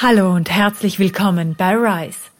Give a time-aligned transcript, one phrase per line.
[0.00, 2.30] Hallo und herzlich willkommen bei Rise.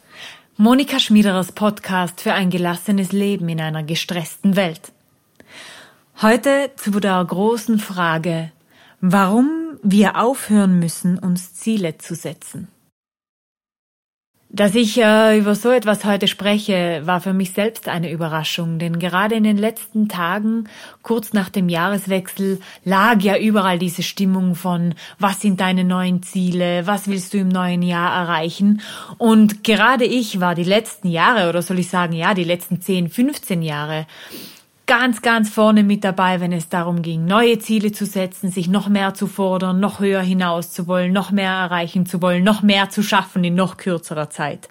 [0.56, 4.92] Monika Schmiederers Podcast für ein gelassenes Leben in einer gestressten Welt.
[6.22, 8.52] Heute zu der großen Frage,
[9.00, 12.68] warum wir aufhören müssen, uns Ziele zu setzen.
[14.50, 18.98] Dass ich äh, über so etwas heute spreche, war für mich selbst eine Überraschung, denn
[18.98, 20.64] gerade in den letzten Tagen,
[21.02, 26.86] kurz nach dem Jahreswechsel, lag ja überall diese Stimmung von, was sind deine neuen Ziele,
[26.86, 28.80] was willst du im neuen Jahr erreichen?
[29.18, 33.10] Und gerade ich war die letzten Jahre, oder soll ich sagen, ja, die letzten 10,
[33.10, 34.06] 15 Jahre,
[34.88, 38.88] ganz, ganz vorne mit dabei, wenn es darum ging, neue Ziele zu setzen, sich noch
[38.88, 42.88] mehr zu fordern, noch höher hinaus zu wollen, noch mehr erreichen zu wollen, noch mehr
[42.88, 44.68] zu schaffen in noch kürzerer Zeit.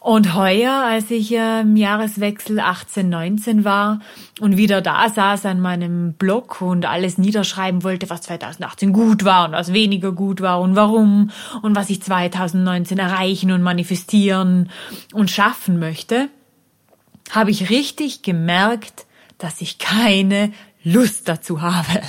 [0.00, 4.00] Und heuer, als ich im Jahreswechsel 18, 19 war
[4.40, 9.46] und wieder da saß an meinem Blog und alles niederschreiben wollte, was 2018 gut war
[9.46, 11.30] und was weniger gut war und warum
[11.62, 14.70] und was ich 2019 erreichen und manifestieren
[15.12, 16.30] und schaffen möchte,
[17.30, 19.06] habe ich richtig gemerkt,
[19.38, 22.00] dass ich keine Lust dazu habe.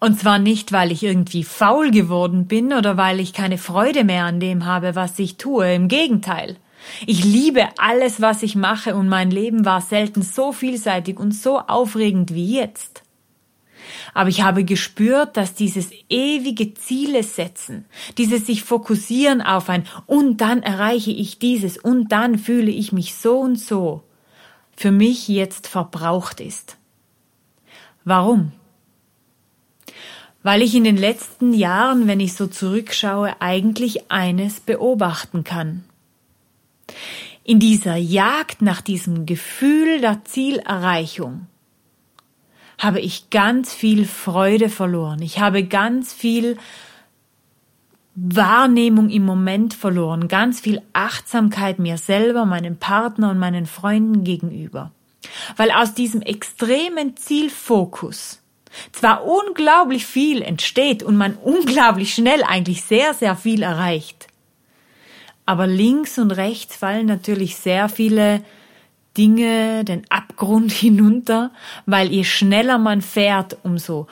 [0.00, 4.24] Und zwar nicht, weil ich irgendwie faul geworden bin oder weil ich keine Freude mehr
[4.24, 5.72] an dem habe, was ich tue.
[5.72, 6.56] Im Gegenteil.
[7.06, 11.58] Ich liebe alles, was ich mache und mein Leben war selten so vielseitig und so
[11.58, 13.03] aufregend wie jetzt.
[14.12, 17.84] Aber ich habe gespürt, dass dieses ewige Ziele setzen,
[18.18, 23.14] dieses sich fokussieren auf ein und dann erreiche ich dieses und dann fühle ich mich
[23.14, 24.02] so und so,
[24.76, 26.76] für mich jetzt verbraucht ist.
[28.04, 28.52] Warum?
[30.42, 35.84] Weil ich in den letzten Jahren, wenn ich so zurückschaue, eigentlich eines beobachten kann.
[37.44, 41.46] In dieser Jagd nach diesem Gefühl der Zielerreichung
[42.78, 45.22] habe ich ganz viel Freude verloren.
[45.22, 46.56] Ich habe ganz viel
[48.14, 54.92] Wahrnehmung im Moment verloren, ganz viel Achtsamkeit mir selber, meinem Partner und meinen Freunden gegenüber.
[55.56, 58.40] Weil aus diesem extremen Zielfokus
[58.92, 64.28] zwar unglaublich viel entsteht und man unglaublich schnell eigentlich sehr, sehr viel erreicht,
[65.46, 68.42] aber links und rechts fallen natürlich sehr viele
[69.16, 71.50] Dinge den Abgrund hinunter,
[71.86, 74.06] weil je schneller man fährt, umso,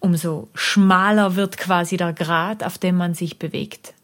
[0.00, 3.94] umso schmaler wird quasi der Grat, auf dem man sich bewegt.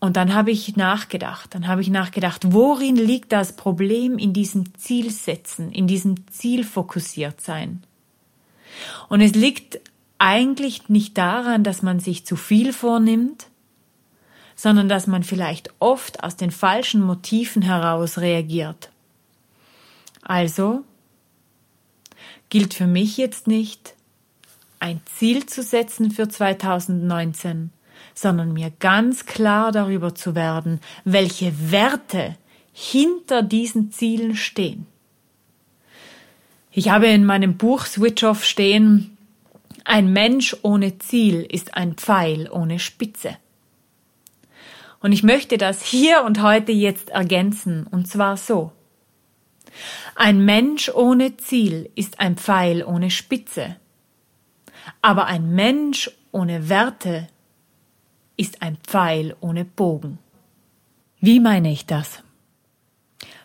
[0.00, 4.76] Und dann habe ich nachgedacht, dann habe ich nachgedacht, worin liegt das Problem in diesem
[4.76, 7.82] Zielsetzen, in diesem Zielfokussiert sein?
[9.08, 9.80] Und es liegt
[10.18, 13.47] eigentlich nicht daran, dass man sich zu viel vornimmt,
[14.58, 18.90] sondern dass man vielleicht oft aus den falschen Motiven heraus reagiert.
[20.20, 20.82] Also
[22.48, 23.94] gilt für mich jetzt nicht,
[24.80, 27.70] ein Ziel zu setzen für 2019,
[28.14, 32.36] sondern mir ganz klar darüber zu werden, welche Werte
[32.72, 34.86] hinter diesen Zielen stehen.
[36.72, 39.16] Ich habe in meinem Buch Switch Off stehen,
[39.84, 43.36] ein Mensch ohne Ziel ist ein Pfeil ohne Spitze.
[45.00, 48.72] Und ich möchte das hier und heute jetzt ergänzen, und zwar so.
[50.16, 53.76] Ein Mensch ohne Ziel ist ein Pfeil ohne Spitze.
[55.02, 57.28] Aber ein Mensch ohne Werte
[58.36, 60.18] ist ein Pfeil ohne Bogen.
[61.20, 62.22] Wie meine ich das?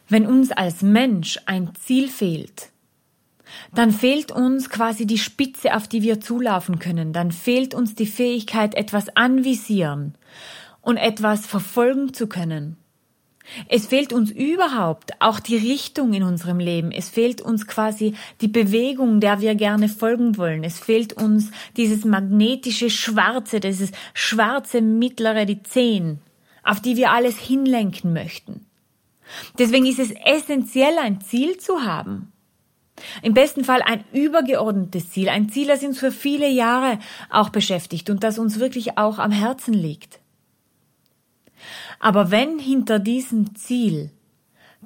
[0.07, 2.69] Wenn uns als Mensch ein Ziel fehlt,
[3.73, 8.05] dann fehlt uns quasi die Spitze, auf die wir zulaufen können, dann fehlt uns die
[8.05, 10.15] Fähigkeit, etwas anvisieren,
[10.83, 12.77] und etwas verfolgen zu können.
[13.67, 16.91] Es fehlt uns überhaupt auch die Richtung in unserem Leben.
[16.91, 20.63] Es fehlt uns quasi die Bewegung, der wir gerne folgen wollen.
[20.63, 26.19] Es fehlt uns dieses magnetische Schwarze, dieses schwarze mittlere, die Zehn,
[26.63, 28.65] auf die wir alles hinlenken möchten.
[29.57, 32.31] Deswegen ist es essentiell, ein Ziel zu haben.
[33.23, 36.99] Im besten Fall ein übergeordnetes Ziel, ein Ziel, das uns für viele Jahre
[37.29, 40.19] auch beschäftigt und das uns wirklich auch am Herzen liegt.
[42.03, 44.11] Aber wenn hinter diesem Ziel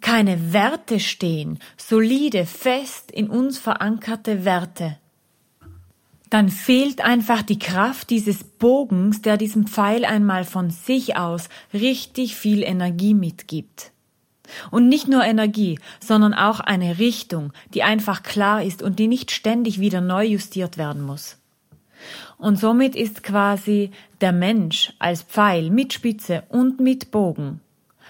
[0.02, 5.00] keine Werte stehen, solide, fest in uns verankerte Werte,
[6.30, 12.36] dann fehlt einfach die Kraft dieses Bogens, der diesem Pfeil einmal von sich aus richtig
[12.36, 13.94] viel Energie mitgibt.
[14.70, 19.32] Und nicht nur Energie, sondern auch eine Richtung, die einfach klar ist und die nicht
[19.32, 21.38] ständig wieder neu justiert werden muss.
[22.38, 23.92] Und somit ist quasi
[24.22, 27.62] der Mensch als Pfeil mit Spitze und mit Bogen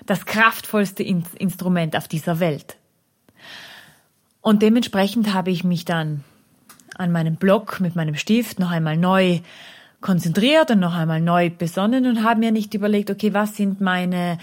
[0.05, 2.77] das kraftvollste Instrument auf dieser Welt.
[4.41, 6.23] Und dementsprechend habe ich mich dann
[6.95, 9.39] an meinem Block mit meinem Stift noch einmal neu
[10.01, 14.37] konzentriert und noch einmal neu besonnen und habe mir nicht überlegt, okay, was sind meine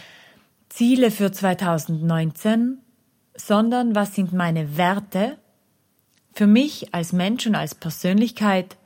[0.69, 2.79] Ziele für 2019,
[3.37, 5.39] sondern was sind meine Werte
[6.35, 8.77] für mich als Mensch und als Persönlichkeit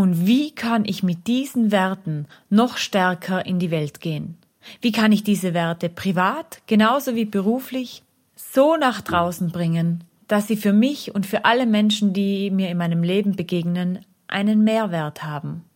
[0.00, 4.38] und wie kann ich mit diesen Werten noch stärker in die Welt gehen?
[4.80, 8.02] Wie kann ich diese Werte privat genauso wie beruflich
[8.34, 12.78] so nach draußen bringen, dass sie für mich und für alle Menschen, die mir in
[12.78, 15.66] meinem Leben begegnen, einen Mehrwert haben?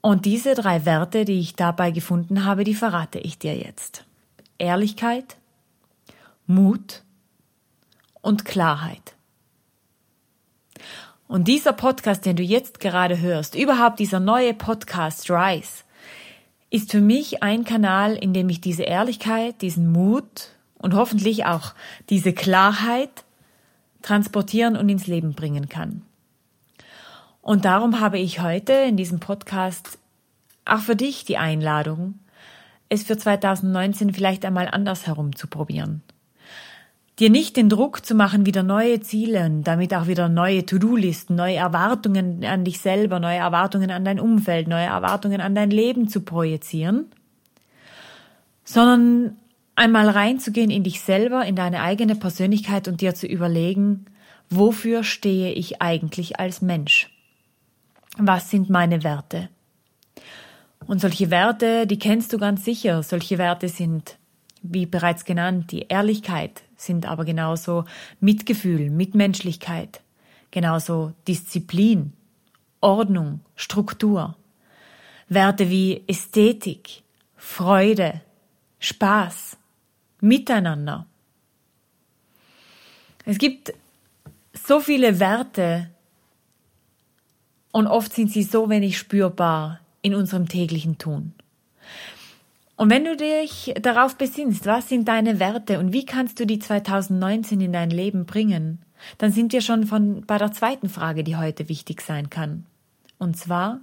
[0.00, 4.06] Und diese drei Werte, die ich dabei gefunden habe, die verrate ich dir jetzt.
[4.56, 5.36] Ehrlichkeit,
[6.46, 7.02] Mut
[8.22, 9.17] und Klarheit.
[11.28, 15.84] Und dieser Podcast, den du jetzt gerade hörst, überhaupt dieser neue Podcast Rise,
[16.70, 20.48] ist für mich ein Kanal, in dem ich diese Ehrlichkeit, diesen Mut
[20.78, 21.74] und hoffentlich auch
[22.08, 23.10] diese Klarheit
[24.00, 26.02] transportieren und ins Leben bringen kann.
[27.42, 29.98] Und darum habe ich heute in diesem Podcast
[30.64, 32.18] auch für dich die Einladung,
[32.88, 36.02] es für 2019 vielleicht einmal anders herum zu probieren
[37.18, 41.34] dir nicht den Druck zu machen, wieder neue Ziele und damit auch wieder neue To-Do-Listen,
[41.34, 46.08] neue Erwartungen an dich selber, neue Erwartungen an dein Umfeld, neue Erwartungen an dein Leben
[46.08, 47.06] zu projizieren,
[48.64, 49.36] sondern
[49.74, 54.06] einmal reinzugehen in dich selber, in deine eigene Persönlichkeit und dir zu überlegen,
[54.48, 57.10] wofür stehe ich eigentlich als Mensch?
[58.16, 59.48] Was sind meine Werte?
[60.86, 63.02] Und solche Werte, die kennst du ganz sicher.
[63.02, 64.16] Solche Werte sind,
[64.62, 67.84] wie bereits genannt, die Ehrlichkeit, sind aber genauso
[68.20, 70.00] Mitgefühl, Mitmenschlichkeit,
[70.50, 72.14] genauso Disziplin,
[72.80, 74.36] Ordnung, Struktur.
[75.28, 77.02] Werte wie Ästhetik,
[77.36, 78.22] Freude,
[78.78, 79.58] Spaß,
[80.20, 81.06] Miteinander.
[83.26, 83.74] Es gibt
[84.54, 85.90] so viele Werte
[87.72, 91.34] und oft sind sie so wenig spürbar in unserem täglichen Tun.
[92.78, 96.60] Und wenn du dich darauf besinnst, was sind deine Werte und wie kannst du die
[96.60, 98.78] 2019 in dein Leben bringen,
[99.18, 102.66] dann sind wir schon von bei der zweiten Frage, die heute wichtig sein kann.
[103.18, 103.80] Und zwar,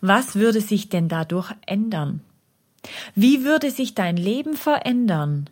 [0.00, 2.22] was würde sich denn dadurch ändern?
[3.14, 5.50] Wie würde sich dein Leben verändern,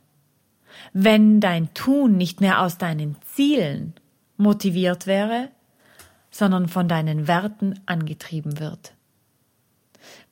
[0.95, 3.93] wenn dein Tun nicht mehr aus deinen Zielen
[4.39, 5.51] motiviert wäre,
[6.31, 8.95] sondern von deinen Werten angetrieben wird?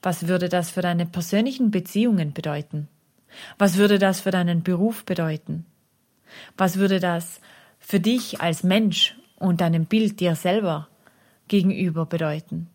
[0.05, 2.89] Was würde das für deine persönlichen Beziehungen bedeuten?
[3.57, 5.65] Was würde das für deinen Beruf bedeuten?
[6.59, 7.41] Was würde das
[7.79, 10.89] für dich als Mensch und deinem Bild dir selber
[11.49, 12.69] gegenüber bedeuten?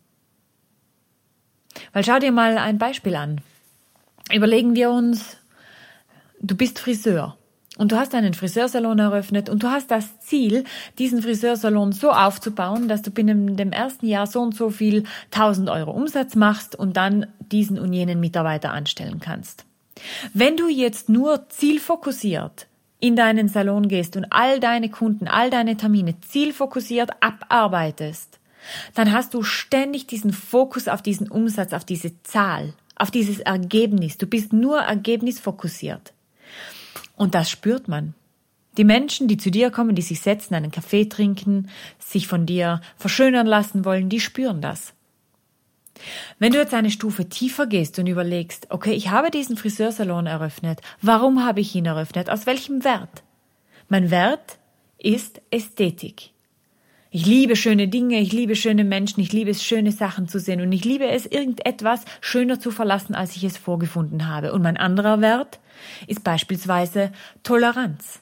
[1.92, 3.40] Weil schau dir mal ein Beispiel an.
[4.34, 5.36] Überlegen wir uns,
[6.40, 7.38] du bist Friseur
[7.80, 10.64] und du hast einen Friseursalon eröffnet und du hast das Ziel,
[10.98, 15.70] diesen Friseursalon so aufzubauen, dass du binnen dem ersten Jahr so und so viel 1000
[15.70, 19.64] Euro Umsatz machst und dann diesen und jenen Mitarbeiter anstellen kannst.
[20.34, 22.66] Wenn du jetzt nur zielfokussiert
[22.98, 28.40] in deinen Salon gehst und all deine Kunden, all deine Termine zielfokussiert abarbeitest,
[28.94, 34.18] dann hast du ständig diesen Fokus auf diesen Umsatz, auf diese Zahl, auf dieses Ergebnis.
[34.18, 36.12] Du bist nur ergebnisfokussiert.
[37.20, 38.14] Und das spürt man.
[38.78, 42.80] Die Menschen, die zu dir kommen, die sich setzen, einen Kaffee trinken, sich von dir
[42.96, 44.94] verschönern lassen wollen, die spüren das.
[46.38, 50.80] Wenn du jetzt eine Stufe tiefer gehst und überlegst, okay, ich habe diesen Friseursalon eröffnet,
[51.02, 53.22] warum habe ich ihn eröffnet, aus welchem Wert?
[53.90, 54.58] Mein Wert
[54.96, 56.30] ist Ästhetik.
[57.10, 60.62] Ich liebe schöne Dinge, ich liebe schöne Menschen, ich liebe es, schöne Sachen zu sehen
[60.62, 64.54] und ich liebe es, irgendetwas schöner zu verlassen, als ich es vorgefunden habe.
[64.54, 65.60] Und mein anderer Wert
[66.06, 68.20] ist beispielsweise Toleranz.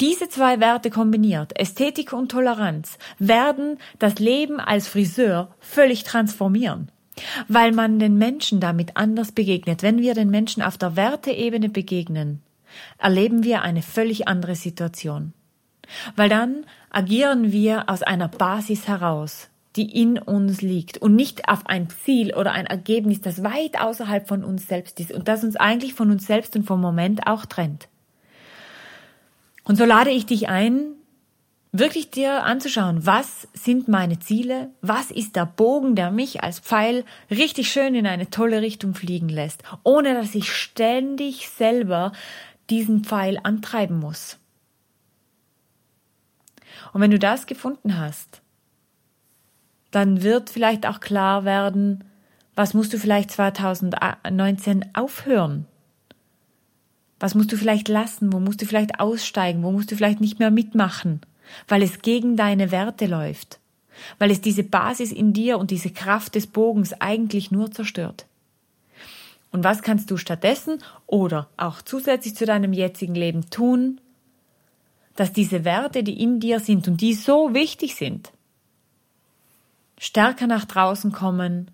[0.00, 6.90] Diese zwei Werte kombiniert, Ästhetik und Toleranz, werden das Leben als Friseur völlig transformieren,
[7.46, 9.82] weil man den Menschen damit anders begegnet.
[9.82, 12.42] Wenn wir den Menschen auf der Werteebene begegnen,
[12.98, 15.32] erleben wir eine völlig andere Situation.
[16.16, 21.66] Weil dann agieren wir aus einer Basis heraus, die in uns liegt und nicht auf
[21.66, 25.54] ein Ziel oder ein Ergebnis, das weit außerhalb von uns selbst ist und das uns
[25.54, 27.88] eigentlich von uns selbst und vom Moment auch trennt.
[29.62, 30.94] Und so lade ich dich ein,
[31.70, 37.04] wirklich dir anzuschauen, was sind meine Ziele, was ist der Bogen, der mich als Pfeil
[37.30, 42.12] richtig schön in eine tolle Richtung fliegen lässt, ohne dass ich ständig selber
[42.68, 44.38] diesen Pfeil antreiben muss.
[46.92, 48.42] Und wenn du das gefunden hast,
[49.90, 52.04] dann wird vielleicht auch klar werden,
[52.54, 55.66] was musst du vielleicht 2019 aufhören?
[57.20, 58.32] Was musst du vielleicht lassen?
[58.32, 59.62] Wo musst du vielleicht aussteigen?
[59.62, 61.20] Wo musst du vielleicht nicht mehr mitmachen?
[61.66, 63.60] Weil es gegen deine Werte läuft.
[64.18, 68.26] weil es diese Basis in dir und diese Kraft des Bogens eigentlich nur zerstört.
[69.50, 74.00] Und was kannst du stattdessen oder auch zusätzlich zu deinem jetzigen Leben tun,
[75.16, 78.30] dass diese Werte, die in dir sind und die so wichtig sind,
[79.98, 81.70] stärker nach draußen kommen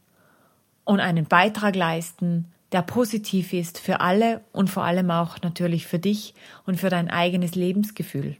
[0.85, 5.99] und einen Beitrag leisten, der positiv ist für alle und vor allem auch natürlich für
[5.99, 6.35] dich
[6.66, 8.37] und für dein eigenes Lebensgefühl.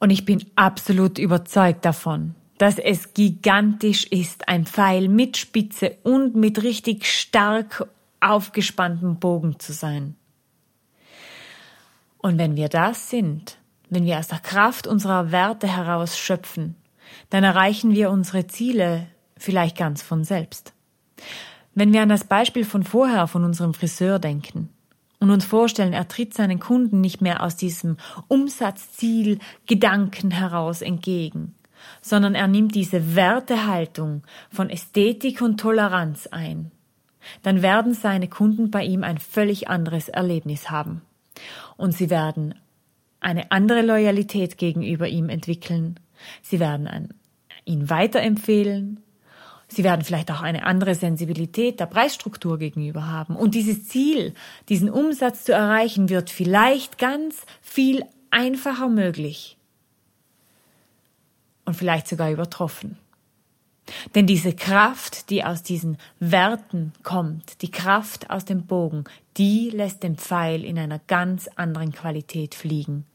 [0.00, 6.34] Und ich bin absolut überzeugt davon, dass es gigantisch ist, ein Pfeil mit Spitze und
[6.34, 7.86] mit richtig stark
[8.20, 10.16] aufgespanntem Bogen zu sein.
[12.18, 13.58] Und wenn wir das sind,
[13.90, 16.76] wenn wir aus der Kraft unserer Werte heraus schöpfen,
[17.30, 20.72] dann erreichen wir unsere Ziele vielleicht ganz von selbst.
[21.74, 24.68] Wenn wir an das Beispiel von vorher von unserem Friseur denken
[25.20, 27.96] und uns vorstellen, er tritt seinen Kunden nicht mehr aus diesem
[28.28, 31.54] Umsatzziel Gedanken heraus entgegen,
[32.00, 36.70] sondern er nimmt diese Wertehaltung von Ästhetik und Toleranz ein,
[37.42, 41.02] dann werden seine Kunden bei ihm ein völlig anderes Erlebnis haben.
[41.76, 42.54] Und sie werden
[43.20, 46.00] eine andere Loyalität gegenüber ihm entwickeln.
[46.42, 47.08] Sie werden
[47.64, 49.02] ihn weiterempfehlen.
[49.68, 53.36] Sie werden vielleicht auch eine andere Sensibilität der Preisstruktur gegenüber haben.
[53.36, 54.34] Und dieses Ziel,
[54.68, 59.56] diesen Umsatz zu erreichen, wird vielleicht ganz viel einfacher möglich,
[61.64, 62.98] und vielleicht sogar übertroffen.
[64.14, 69.04] Denn diese Kraft, die aus diesen Werten kommt, die Kraft aus dem Bogen,
[69.36, 73.06] die lässt den Pfeil in einer ganz anderen Qualität fliegen.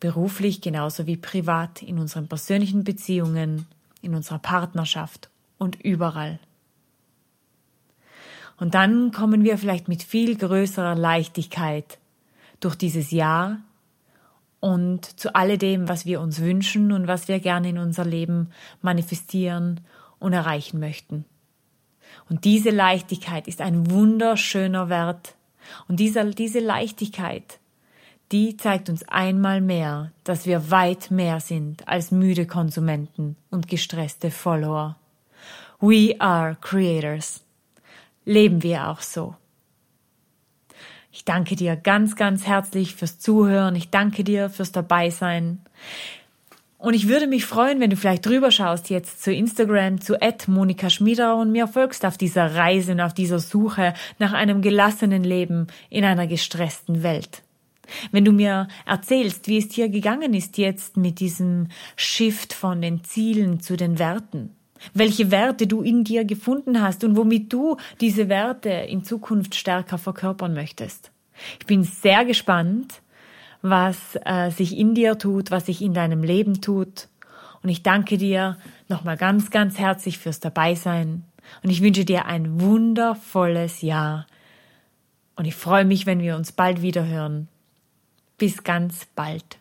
[0.00, 3.66] Beruflich genauso wie privat, in unseren persönlichen Beziehungen,
[4.02, 6.38] in unserer Partnerschaft und überall.
[8.56, 11.98] Und dann kommen wir vielleicht mit viel größerer Leichtigkeit
[12.60, 13.58] durch dieses Jahr
[14.60, 19.80] und zu alledem, was wir uns wünschen und was wir gerne in unser Leben manifestieren
[20.18, 21.24] und erreichen möchten.
[22.30, 25.34] Und diese Leichtigkeit ist ein wunderschöner Wert.
[25.88, 27.58] Und dieser, diese Leichtigkeit,
[28.32, 34.30] die zeigt uns einmal mehr, dass wir weit mehr sind als müde Konsumenten und gestresste
[34.30, 34.96] Follower.
[35.80, 37.44] We are creators.
[38.24, 39.34] Leben wir auch so.
[41.12, 43.76] Ich danke dir ganz, ganz herzlich fürs Zuhören.
[43.76, 45.60] Ich danke dir fürs Dabeisein.
[46.78, 50.90] Und ich würde mich freuen, wenn du vielleicht drüber schaust jetzt zu Instagram, zu Monika
[50.90, 55.68] Schmieder und mir folgst auf dieser Reise und auf dieser Suche nach einem gelassenen Leben
[55.88, 57.42] in einer gestressten Welt.
[58.12, 63.04] Wenn du mir erzählst, wie es dir gegangen ist jetzt mit diesem Shift von den
[63.04, 64.50] Zielen zu den Werten,
[64.92, 69.98] welche Werte du in dir gefunden hast und womit du diese Werte in Zukunft stärker
[69.98, 71.10] verkörpern möchtest.
[71.58, 73.02] Ich bin sehr gespannt,
[73.62, 77.08] was äh, sich in dir tut, was sich in deinem Leben tut.
[77.62, 81.24] Und ich danke dir nochmal ganz, ganz herzlich fürs Dabeisein.
[81.62, 84.26] Und ich wünsche dir ein wundervolles Jahr.
[85.36, 87.48] Und ich freue mich, wenn wir uns bald wieder hören.
[88.38, 89.58] Bis ganz bald.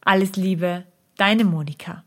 [0.00, 0.84] Alles Liebe,
[1.16, 2.04] deine Monika.